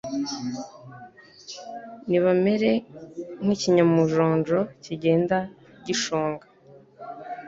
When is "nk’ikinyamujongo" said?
3.43-4.57